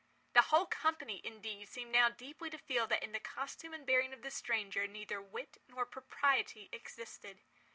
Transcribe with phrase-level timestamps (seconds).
[0.33, 4.13] The whole company, indeed, seemed now deeply to feel that in the costume and bearing
[4.13, 7.43] of the stranger neither wit nor propriety existed.